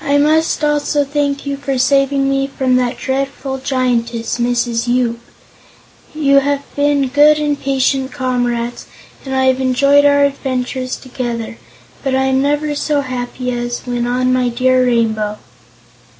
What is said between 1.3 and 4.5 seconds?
you for saving me from that dreadful Giantess,